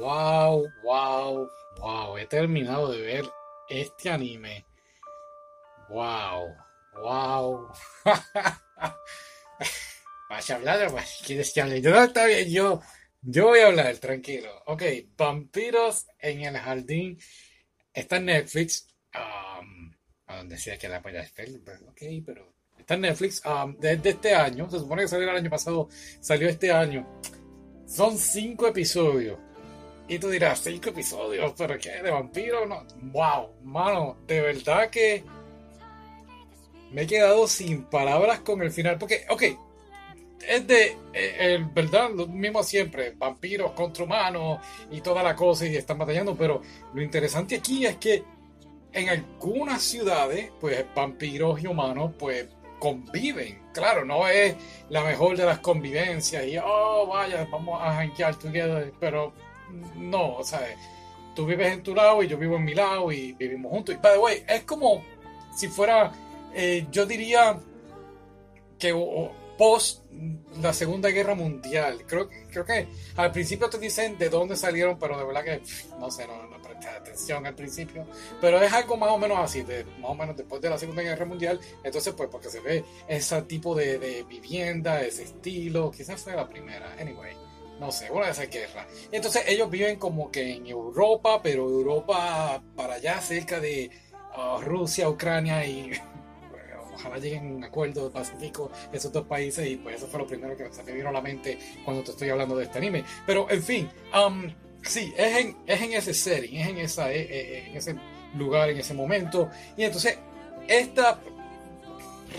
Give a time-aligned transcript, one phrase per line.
[0.00, 1.48] wow, wow,
[1.78, 2.16] wow.
[2.18, 3.24] He terminado de ver
[3.68, 4.64] este anime.
[5.90, 6.56] Wow,
[7.02, 7.68] wow.
[10.30, 10.92] Vas a hablar,
[11.26, 11.80] ¿quieres que hable?
[11.80, 12.80] No, está bien, yo,
[13.20, 14.50] yo voy a hablar, tranquilo.
[14.66, 14.82] Ok,
[15.16, 17.18] Vampiros en el Jardín
[17.92, 18.86] está en Netflix.
[19.12, 19.92] Um,
[20.26, 21.48] a donde sea que la pueda ver,
[21.88, 24.70] ok, pero está en Netflix um, desde este año.
[24.70, 25.88] Se supone que salió el año pasado,
[26.20, 27.20] salió este año.
[27.86, 29.49] Son cinco episodios.
[30.10, 32.02] Y tú dirás, cinco episodios, pero ¿qué?
[32.02, 32.66] ¿De vampiro?
[32.66, 32.84] No.
[33.12, 35.22] Wow, mano, de verdad que
[36.90, 38.98] me he quedado sin palabras con el final.
[38.98, 39.42] Porque, ok,
[40.48, 42.10] es de, eh, el, ¿verdad?
[42.10, 44.58] Lo mismo siempre, vampiros contra humanos
[44.90, 46.60] y toda la cosa y están batallando, pero
[46.92, 48.24] lo interesante aquí es que
[48.92, 52.48] en algunas ciudades, pues vampiros y humanos, pues
[52.80, 53.62] conviven.
[53.72, 54.56] Claro, no es
[54.88, 59.32] la mejor de las convivencias y, oh, vaya, vamos a hankear together, pero
[59.96, 60.60] no, o sea,
[61.34, 63.94] tú vives en tu lado y yo vivo en mi lado y vivimos juntos.
[63.94, 65.02] Y, by the way, es como
[65.56, 66.12] si fuera,
[66.54, 67.58] eh, yo diría
[68.78, 68.92] que
[69.60, 70.04] post
[70.62, 72.04] la Segunda Guerra Mundial.
[72.06, 75.62] Creo, creo que al principio te dicen de dónde salieron, pero de verdad que
[75.98, 78.06] no sé, no, no presté atención al principio.
[78.40, 81.02] Pero es algo más o menos así, de, más o menos después de la Segunda
[81.02, 81.60] Guerra Mundial.
[81.84, 86.48] Entonces, pues, porque se ve ese tipo de, de vivienda, ese estilo, quizás fue la
[86.48, 86.96] primera.
[86.98, 87.36] Anyway,
[87.80, 88.86] no sé, una de esas guerras.
[89.10, 93.90] Entonces, ellos viven como que en Europa, pero Europa para allá, cerca de
[94.36, 95.92] uh, Rusia, Ucrania y
[96.94, 100.54] ojalá lleguen a un acuerdo pacífico esos dos países y pues eso fue lo primero
[100.54, 103.02] que se me vino a la mente cuando te estoy hablando de este anime.
[103.26, 107.26] Pero en fin, um, sí, es en, es en ese setting, es en, esa, eh,
[107.30, 107.96] eh, en ese
[108.36, 109.48] lugar, en ese momento.
[109.78, 110.18] Y entonces,
[110.68, 111.18] esta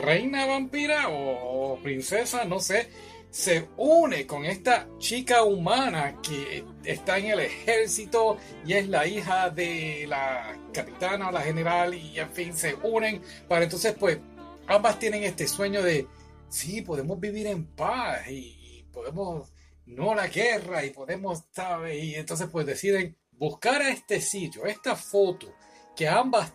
[0.00, 2.88] reina vampira o princesa, no sé,
[3.34, 9.50] se une con esta chica humana que está en el ejército y es la hija
[9.50, 14.18] de la capitana la general y en fin se unen para entonces pues
[14.66, 16.06] ambas tienen este sueño de,
[16.48, 19.52] sí, podemos vivir en paz y, podemos,
[19.86, 22.02] no la guerra y podemos, ¿sabes?
[22.02, 25.52] Y entonces pues deciden buscar a este sitio, esta foto,
[25.96, 26.52] que ambas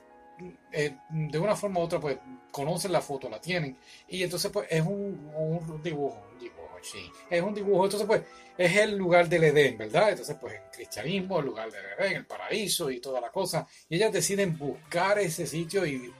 [0.71, 2.17] eh, de una forma u otra pues
[2.51, 3.77] conocen la foto, la tienen,
[4.07, 8.21] y entonces pues es un, un dibujo, un dibujo, sí, es un dibujo, entonces pues
[8.57, 10.09] es el lugar del Edén, ¿verdad?
[10.09, 13.95] Entonces pues el cristianismo, el lugar del Edén, el paraíso y toda la cosa, y
[13.95, 16.11] ellas deciden buscar ese sitio y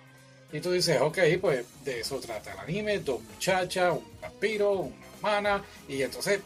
[0.52, 5.06] y tú dices, ok, pues de eso trata el anime, dos muchachas, un vampiro, una
[5.16, 6.40] hermana, y entonces,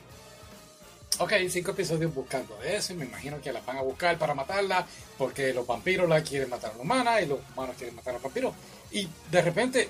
[1.19, 4.33] ok, cinco episodios buscando de eso, y me imagino que las van a buscar para
[4.33, 4.85] matarla,
[5.17, 8.13] porque los vampiros la quieren matar a la humana, y los humanos quieren matar a
[8.15, 8.53] los vampiros,
[8.91, 9.89] y de repente,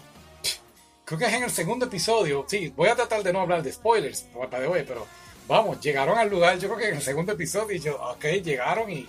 [1.17, 3.71] creo que es en el segundo episodio, sí, voy a tratar de no hablar de
[3.71, 5.05] spoilers, para de hoy, pero
[5.47, 8.89] vamos, llegaron al lugar, yo creo que en el segundo episodio, y yo, ok, llegaron
[8.91, 9.07] y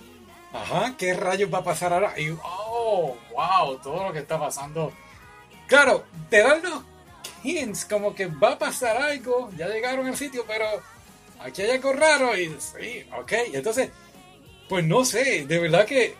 [0.53, 2.19] ajá, ¿qué rayos va a pasar ahora?
[2.19, 4.91] Y, oh, wow, todo lo que está pasando.
[5.67, 6.83] Claro, te dan los
[7.43, 10.65] hints como que va a pasar algo, ya llegaron al sitio, pero
[11.39, 13.89] aquí hay algo raro y sí, ok, entonces,
[14.69, 16.15] pues no sé, de verdad que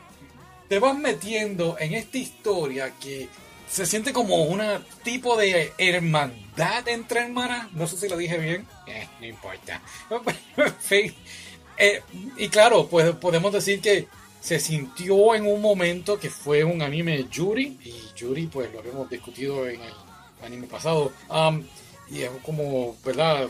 [0.67, 3.29] te vas metiendo en esta historia que
[3.67, 4.61] se siente como un
[5.03, 9.81] tipo de hermandad entre hermanas, no sé si lo dije bien, eh, no importa.
[11.77, 12.01] Eh,
[12.37, 14.07] y claro, pues podemos decir que
[14.39, 19.09] se sintió en un momento que fue un anime Yuri, y Yuri pues lo habíamos
[19.09, 19.93] discutido en el
[20.41, 21.61] anime pasado, um,
[22.09, 23.49] y es como, ¿verdad?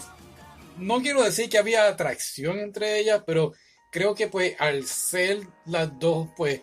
[0.77, 3.53] No quiero decir que había atracción entre ellas, pero
[3.91, 6.61] creo que pues al ser las dos pues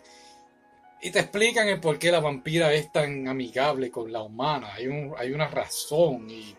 [1.03, 4.73] y te explican el por qué la vampira es tan amigable con la humana.
[4.73, 6.55] Hay, un, hay una razón y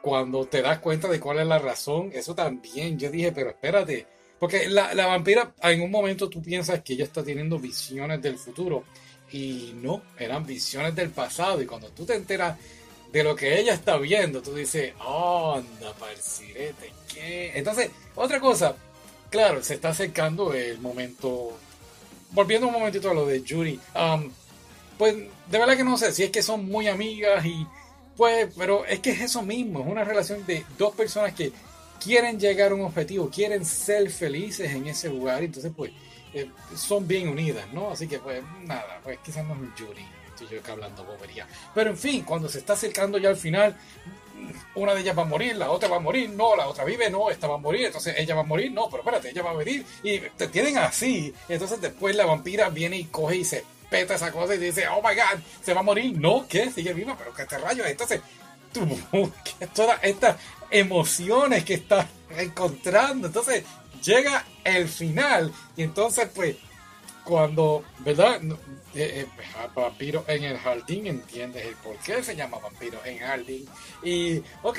[0.00, 4.06] cuando te das cuenta de cuál es la razón, eso también, yo dije, pero espérate,
[4.38, 8.38] porque la, la, vampira, en un momento tú piensas que ella está teniendo visiones del
[8.38, 8.84] futuro.
[9.32, 11.60] Y no, eran visiones del pasado.
[11.60, 12.56] Y cuando tú te enteras
[13.12, 17.52] de lo que ella está viendo, tú dices, anda, parcirete, ¿qué?
[17.54, 18.76] Entonces, otra cosa,
[19.30, 21.58] claro, se está acercando el momento.
[22.34, 23.80] Volviendo un momentito a lo de Yuri.
[23.94, 24.30] Um,
[24.98, 27.66] pues de verdad que no sé si es que son muy amigas y
[28.16, 31.52] pues, pero es que es eso mismo, es una relación de dos personas que
[32.02, 35.90] quieren llegar a un objetivo, quieren ser felices en ese lugar, entonces pues
[36.32, 37.90] eh, son bien unidas, ¿no?
[37.90, 41.46] Así que pues nada, pues quizás no es un Yuri, estoy yo acá hablando bobería.
[41.74, 43.76] Pero en fin, cuando se está acercando ya al final,
[44.74, 47.10] una de ellas va a morir, la otra va a morir, no, la otra vive,
[47.10, 49.50] no, esta va a morir, entonces ella va a morir, no, pero espérate, ella va
[49.50, 51.32] a venir y te tienen así.
[51.48, 55.02] Entonces después la vampira viene y coge y se peta esa cosa y dice, oh
[55.02, 56.70] my god, se va a morir, no, ¿qué?
[56.70, 58.20] Sigue viva, pero que este rayo, entonces
[59.72, 60.36] todas estas
[60.70, 63.28] emociones que estás encontrando.
[63.28, 63.64] Entonces,
[64.02, 66.56] llega el final y entonces pues
[67.24, 68.42] cuando, ¿verdad?
[68.94, 69.26] Eh, eh,
[69.74, 73.66] vampiro en el jardín, entiendes el por qué se llama vampiro en jardín.
[74.02, 74.78] Y, ok,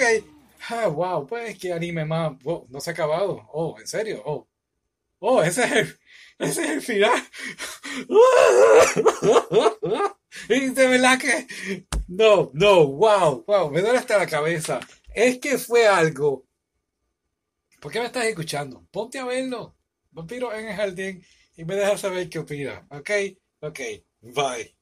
[0.69, 3.47] ah, wow, pues que anime más, no se ha acabado.
[3.51, 4.47] Oh, en serio, oh,
[5.19, 5.99] oh, ese es el,
[6.39, 7.23] ese es el final.
[10.49, 11.47] y de verdad que,
[12.07, 14.79] no, no, wow, wow, me duele hasta la cabeza.
[15.13, 16.45] Es que fue algo.
[17.79, 18.85] ¿Por qué me estás escuchando?
[18.91, 19.75] Ponte a verlo.
[20.11, 21.23] Vampiro en el jardín
[21.55, 22.83] y me dejas saber qué opinas.
[22.89, 23.09] Ok,
[23.61, 23.79] ok,
[24.21, 24.74] bye.